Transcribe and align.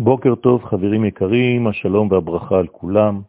בוקר 0.00 0.34
טוב 0.34 0.64
חברים 0.64 1.04
יקרים, 1.04 1.66
השלום 1.66 2.12
והברכה 2.12 2.58
על 2.58 2.66
כולם. 2.66 3.22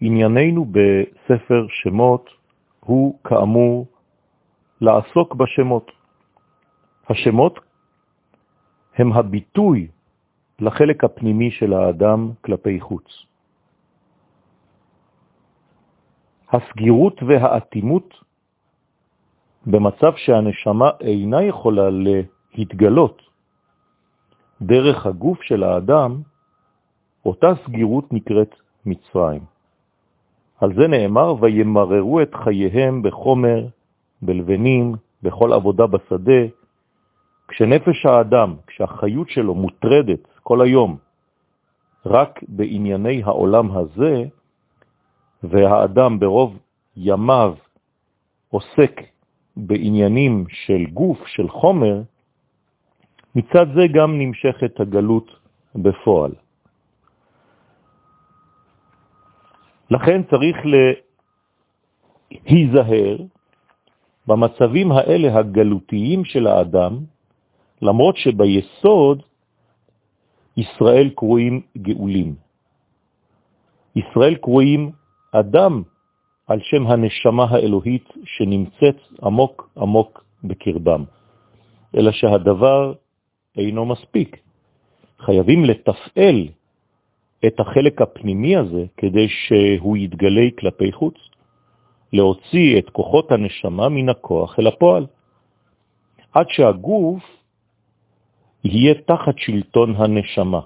ענייננו 0.00 0.64
בספר 0.64 1.66
שמות 1.68 2.30
הוא 2.80 3.18
כאמור 3.24 3.86
לעסוק 4.80 5.34
בשמות. 5.34 5.90
השמות 7.08 7.60
הם 8.96 9.12
הביטוי 9.12 9.88
לחלק 10.58 11.04
הפנימי 11.04 11.50
של 11.50 11.72
האדם 11.72 12.30
כלפי 12.40 12.80
חוץ. 12.80 13.26
הסגירות 16.52 17.22
והאטימות 17.22 18.14
במצב 19.66 20.12
שהנשמה 20.16 20.90
אינה 21.00 21.42
יכולה 21.42 21.88
להתגלות 22.54 23.29
דרך 24.62 25.06
הגוף 25.06 25.42
של 25.42 25.62
האדם, 25.62 26.20
אותה 27.26 27.52
סגירות 27.64 28.12
נקראת 28.12 28.54
מצרים. 28.86 29.42
על 30.60 30.74
זה 30.74 30.88
נאמר, 30.88 31.34
וימררו 31.40 32.20
את 32.20 32.34
חייהם 32.34 33.02
בחומר, 33.02 33.66
בלבנים, 34.22 34.94
בכל 35.22 35.52
עבודה 35.52 35.86
בשדה. 35.86 36.42
כשנפש 37.48 38.06
האדם, 38.06 38.54
כשהחיות 38.66 39.30
שלו 39.30 39.54
מוטרדת 39.54 40.28
כל 40.42 40.60
היום 40.60 40.96
רק 42.06 42.40
בענייני 42.48 43.22
העולם 43.24 43.76
הזה, 43.76 44.24
והאדם 45.42 46.20
ברוב 46.20 46.58
ימיו 46.96 47.54
עוסק 48.48 49.00
בעניינים 49.56 50.44
של 50.48 50.86
גוף, 50.92 51.26
של 51.26 51.48
חומר, 51.48 52.02
מצד 53.34 53.66
זה 53.74 53.86
גם 53.94 54.18
נמשכת 54.18 54.80
הגלות 54.80 55.30
בפועל. 55.74 56.32
לכן 59.90 60.22
צריך 60.30 60.56
להיזהר 62.30 63.16
במצבים 64.26 64.92
האלה 64.92 65.38
הגלותיים 65.38 66.24
של 66.24 66.46
האדם, 66.46 66.98
למרות 67.82 68.16
שביסוד 68.16 69.22
ישראל 70.56 71.10
קרואים 71.16 71.60
גאולים. 71.76 72.34
ישראל 73.96 74.34
קרואים 74.34 74.90
אדם 75.32 75.82
על 76.46 76.60
שם 76.62 76.86
הנשמה 76.86 77.44
האלוהית 77.50 78.08
שנמצאת 78.24 78.98
עמוק 79.22 79.70
עמוק 79.76 80.24
בקרבם, 80.44 81.04
אלא 81.96 82.12
שהדבר 82.12 82.92
אינו 83.56 83.86
מספיק. 83.86 84.36
חייבים 85.18 85.64
לתפעל 85.64 86.48
את 87.46 87.60
החלק 87.60 88.02
הפנימי 88.02 88.56
הזה 88.56 88.84
כדי 88.96 89.28
שהוא 89.28 89.96
יתגלה 89.96 90.46
כלפי 90.58 90.92
חוץ, 90.92 91.14
להוציא 92.12 92.78
את 92.78 92.90
כוחות 92.90 93.32
הנשמה 93.32 93.88
מן 93.88 94.08
הכוח 94.08 94.58
אל 94.58 94.66
הפועל, 94.66 95.06
עד 96.32 96.46
שהגוף 96.48 97.22
יהיה 98.64 98.94
תחת 98.94 99.38
שלטון 99.38 99.94
הנשמה, 99.96 100.60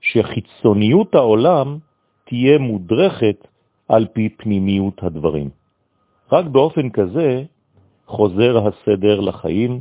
שחיצוניות 0.00 1.14
העולם 1.14 1.78
תהיה 2.24 2.58
מודרכת 2.58 3.48
על 3.88 4.06
פי 4.12 4.28
פנימיות 4.28 5.02
הדברים. 5.02 5.50
רק 6.32 6.44
באופן 6.46 6.90
כזה 6.90 7.44
חוזר 8.06 8.66
הסדר 8.66 9.20
לחיים, 9.20 9.80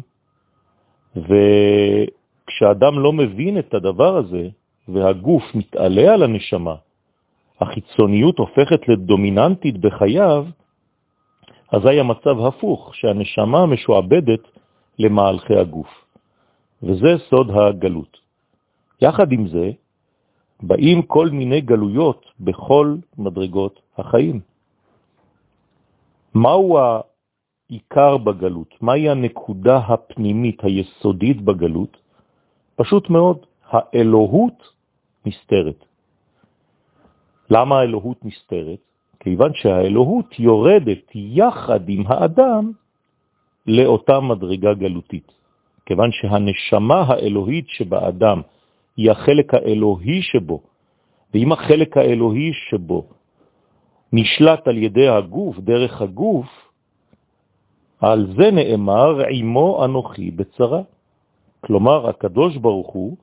וכשאדם 1.16 3.00
לא 3.00 3.14
מבין 3.14 3.59
את 3.59 3.73
הדבר 3.73 4.17
הזה, 4.17 4.50
והגוף 4.88 5.44
מתעלה 5.56 6.14
על 6.14 6.23
הנשמה, 6.23 6.76
החיצוניות 7.62 8.38
הופכת 8.38 8.88
לדומיננטית 8.88 9.78
בחייו, 9.78 10.45
אזי 11.72 12.00
המצב 12.00 12.40
הפוך, 12.46 12.96
שהנשמה 12.96 13.66
משועבדת 13.66 14.44
למהלכי 15.00 15.56
הגוף. 15.56 16.06
וזה 16.84 17.18
סוד 17.30 17.52
הגלות. 17.52 18.18
יחד 19.02 19.31
עם 19.31 19.47
זה, 19.47 19.72
באים 20.63 21.02
כל 21.02 21.30
מיני 21.30 21.62
גלויות 21.62 22.25
בכל 22.40 22.96
מדרגות 23.18 23.81
החיים. 23.97 24.40
מהו 26.34 26.78
העיקר 27.72 28.18
בגלות? 28.18 28.76
מהי 28.82 29.09
הנקודה 29.09 29.78
הפנימית, 29.78 30.64
היסודית 30.64 31.42
בגלות? 31.42 31.98
פשוט 32.76 33.09
מאוד, 33.09 33.38
האלוהות 33.70 34.59
נסתרת. 35.26 35.86
למה 37.50 37.80
האלוהות 37.80 38.26
נסתרת? 38.26 38.80
כיוון 39.20 39.52
שהאלוהות 39.54 40.40
יורדת 40.40 41.16
יחד 41.16 41.90
עם 41.90 42.04
האדם 42.08 42.72
לאותה 43.68 44.20
מדרגה 44.20 44.74
גלותית. 44.74 45.31
כיוון 45.86 46.12
שהנשמה 46.12 47.02
האלוהית 47.08 47.68
שבאדם 47.70 48.42
היא 48.98 49.12
החלק 49.12 49.54
האלוהי 49.54 50.22
שבו, 50.22 50.62
ואם 51.34 51.52
החלק 51.52 51.98
האלוהי 51.98 52.52
שבו 52.54 53.08
נשלט 54.14 54.68
על 54.68 54.78
ידי 54.78 55.08
הגוף, 55.08 55.60
דרך 55.60 56.02
הגוף, 56.02 56.71
על 58.01 58.34
זה 58.38 58.51
נאמר, 58.51 59.22
עמו 59.29 59.85
אנוכי 59.85 60.31
בצרה. 60.31 60.81
כלומר, 61.62 62.09
הקדוש 62.09 62.57
ברוך 62.57 62.89
הוא, 62.94 63.17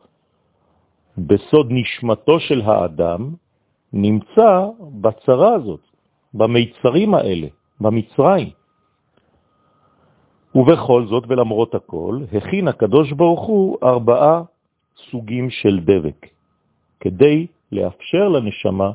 בסוד 1.18 1.66
נשמתו 1.70 2.40
של 2.40 2.60
האדם, 2.60 3.34
נמצא 3.92 4.66
בצרה 5.00 5.54
הזאת, 5.54 5.80
במיצרים 6.34 7.14
האלה, 7.14 7.46
במצרים. 7.80 8.50
ובכל 10.54 11.06
זאת 11.06 11.24
ולמרות 11.28 11.74
הכל, 11.74 12.20
הכין 12.32 12.68
הקדוש 12.68 13.12
ברוך 13.12 13.46
הוא 13.46 13.78
ארבעה 13.82 14.42
סוגים 15.10 15.50
של 15.50 15.80
דבק, 15.80 16.26
כדי 17.00 17.46
לאפשר 17.72 18.28
לנשמה 18.28 18.90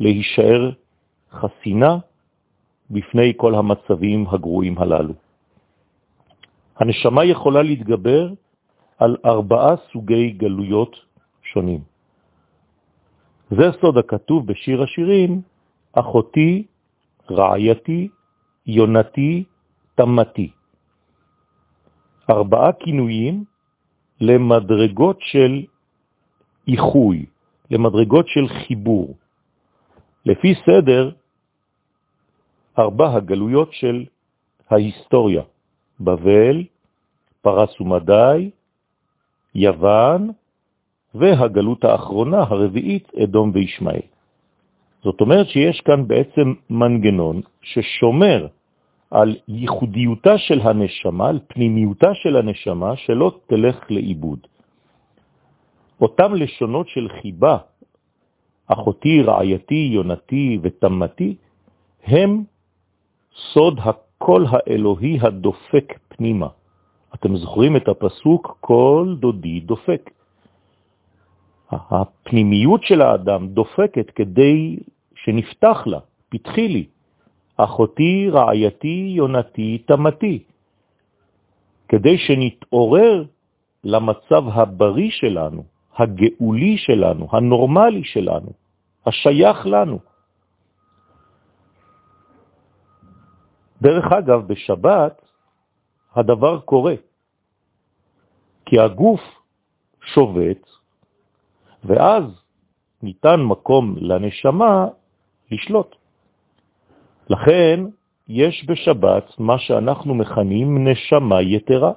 להישאר 0.00 0.70
חסינה 1.32 1.98
בפני 2.94 3.32
כל 3.36 3.54
המצבים 3.54 4.26
הגרועים 4.30 4.78
הללו. 4.78 5.14
הנשמה 6.78 7.24
יכולה 7.24 7.62
להתגבר 7.62 8.32
על 8.98 9.16
ארבעה 9.24 9.74
סוגי 9.92 10.30
גלויות 10.30 10.96
שונים. 11.42 11.80
זה 13.50 13.66
סוד 13.80 13.98
הכתוב 13.98 14.46
בשיר 14.46 14.82
השירים, 14.82 15.42
אחותי, 15.92 16.64
רעייתי, 17.30 18.08
יונתי, 18.66 19.44
תמתי. 19.94 20.50
ארבעה 22.30 22.72
כינויים 22.72 23.44
למדרגות 24.20 25.18
של 25.20 25.64
איחוי, 26.68 27.26
למדרגות 27.70 28.26
של 28.28 28.48
חיבור. 28.48 29.14
לפי 30.26 30.54
סדר, 30.66 31.10
ארבע 32.78 33.14
הגלויות 33.14 33.72
של 33.72 34.04
ההיסטוריה, 34.70 35.42
בבל, 36.00 36.64
פרס 37.42 37.80
ומדי, 37.80 38.50
יוון, 39.54 40.30
והגלות 41.14 41.84
האחרונה, 41.84 42.40
הרביעית, 42.40 43.14
אדום 43.22 43.50
וישמעאל. 43.54 44.08
זאת 45.04 45.20
אומרת 45.20 45.46
שיש 45.48 45.80
כאן 45.80 46.08
בעצם 46.08 46.54
מנגנון 46.70 47.40
ששומר 47.62 48.46
על 49.10 49.36
ייחודיותה 49.48 50.38
של 50.38 50.60
הנשמה, 50.60 51.28
על 51.28 51.38
פנימיותה 51.46 52.14
של 52.14 52.36
הנשמה, 52.36 52.96
שלא 52.96 53.38
תלך 53.46 53.90
לאיבוד. 53.90 54.38
אותם 56.00 56.34
לשונות 56.34 56.88
של 56.88 57.08
חיבה, 57.20 57.58
אחותי, 58.66 59.22
רעייתי, 59.22 59.90
יונתי 59.92 60.58
ותמתי, 60.62 61.36
הם 62.04 62.44
סוד 63.34 63.80
הקול 63.82 64.46
האלוהי 64.50 65.18
הדופק 65.22 65.98
פנימה. 66.08 66.48
אתם 67.14 67.36
זוכרים 67.36 67.76
את 67.76 67.88
הפסוק, 67.88 68.56
כל 68.60 69.14
דודי 69.18 69.60
דופק. 69.60 70.10
הפנימיות 71.70 72.82
של 72.82 73.02
האדם 73.02 73.48
דופקת 73.48 74.10
כדי 74.10 74.78
שנפתח 75.14 75.82
לה, 75.86 75.98
פתחי 76.28 76.68
לי, 76.68 76.84
אחותי, 77.56 78.28
רעייתי, 78.30 79.12
יונתי, 79.16 79.78
תמתי, 79.86 80.42
כדי 81.88 82.18
שנתעורר 82.18 83.24
למצב 83.84 84.42
הבריא 84.48 85.10
שלנו, 85.10 85.62
הגאולי 85.96 86.76
שלנו, 86.78 87.28
הנורמלי 87.32 88.04
שלנו, 88.04 88.50
השייך 89.06 89.66
לנו. 89.66 89.98
דרך 93.84 94.12
אגב, 94.12 94.46
בשבת 94.46 95.22
הדבר 96.14 96.60
קורה, 96.60 96.94
כי 98.66 98.80
הגוף 98.80 99.20
שובת 100.14 100.62
ואז 101.84 102.24
ניתן 103.02 103.40
מקום 103.40 103.94
לנשמה 103.96 104.86
לשלוט. 105.50 105.96
לכן 107.28 107.80
יש 108.28 108.64
בשבת 108.68 109.38
מה 109.38 109.58
שאנחנו 109.58 110.14
מכנים 110.14 110.88
נשמה 110.88 111.42
יתרה, 111.42 111.92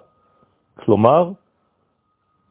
כלומר, 0.76 1.32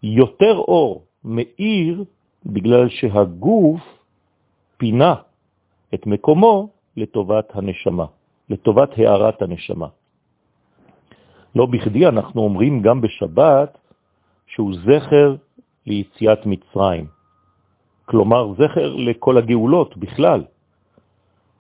יותר 0.03 0.55
אור 0.57 1.05
מאיר 1.25 2.05
בגלל 2.47 2.89
שהגוף 2.89 3.81
פינה 4.77 5.15
את 5.95 6.07
מקומו 6.07 6.69
לטובת 6.97 7.57
הנשמה, 7.57 8.07
לטובת 8.51 8.99
הערת 8.99 9.43
הנשמה. 9.43 9.87
לא 11.57 11.67
בכדי 11.67 12.07
אנחנו 12.07 12.43
אומרים 12.43 12.83
גם 12.83 13.01
בשבת 13.01 13.79
שהוא 14.47 14.75
זכר 14.85 15.37
ליציאת 15.87 16.47
מצרים, 16.47 17.07
כלומר 18.05 18.53
זכר 18.59 18.95
לכל 18.95 19.39
הגאולות 19.39 19.97
בכלל. 19.97 20.45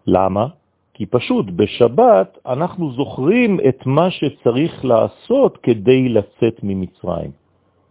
למה? 0.06 0.47
כי 0.94 1.06
פשוט 1.06 1.47
בשבת 1.56 2.38
אנחנו 2.47 2.93
זוכרים 2.93 3.61
את 3.69 3.87
מה 3.87 4.11
שצריך 4.11 4.85
לעשות 4.85 5.59
כדי 5.62 6.09
לצאת 6.09 6.61
ממצרים. 6.62 7.31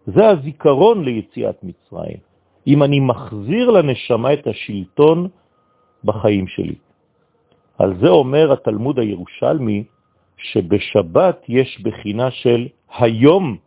זה 0.06 0.28
הזיכרון 0.30 1.04
ליציאת 1.04 1.64
מצרים. 1.64 2.18
אם 2.68 2.84
אני 2.84 3.00
מחזיר 3.00 3.70
לנשמה 3.70 4.34
את 4.34 4.48
השלטון 4.48 5.28
בחיים 6.04 6.48
שלי. 6.48 6.76
על 7.78 8.00
זה 8.00 8.10
אומר 8.10 8.54
התלמוד 8.54 9.00
הירושלמי 9.00 9.84
שבשבת 10.38 11.42
יש 11.48 11.82
בחינה 11.82 12.32
של 12.32 12.68
היום 12.98 13.58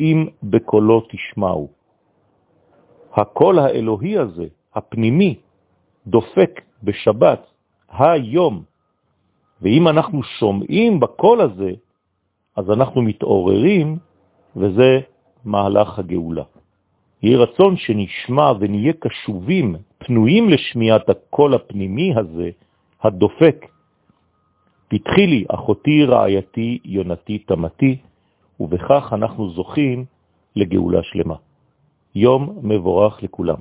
אם 0.00 0.26
בקולו 0.42 1.06
תשמעו. 1.10 1.68
הקול 3.14 3.58
האלוהי 3.58 4.18
הזה, 4.18 4.46
הפנימי, 4.74 5.34
דופק 6.06 6.60
בשבת, 6.82 7.46
היום. 7.90 8.62
ואם 9.62 9.88
אנחנו 9.88 10.22
שומעים 10.22 11.00
בקול 11.00 11.40
הזה, 11.40 11.70
אז 12.56 12.70
אנחנו 12.70 13.02
מתעוררים, 13.02 13.98
וזה 14.56 15.00
מהלך 15.44 15.98
הגאולה. 15.98 16.44
יהי 17.22 17.36
רצון 17.36 17.76
שנשמע 17.76 18.52
ונהיה 18.60 18.92
קשובים, 18.92 19.76
פנויים 19.98 20.48
לשמיעת 20.48 21.08
הקול 21.08 21.54
הפנימי 21.54 22.14
הזה, 22.16 22.50
הדופק. 23.02 23.66
פתחי 24.88 25.26
לי, 25.26 25.44
אחותי, 25.48 26.04
רעייתי, 26.04 26.78
יונתי, 26.84 27.38
תמתי, 27.38 27.98
ובכך 28.60 29.12
אנחנו 29.12 29.50
זוכים 29.50 30.04
לגאולה 30.56 31.02
שלמה. 31.02 31.34
יום 32.14 32.58
מבורך 32.62 33.22
לכולם. 33.22 33.56